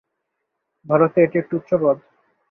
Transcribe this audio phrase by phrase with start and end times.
[0.85, 1.97] ভারতে এটি একটি উচ্চ পদ।